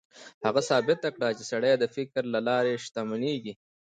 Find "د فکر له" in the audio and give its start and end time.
1.77-2.39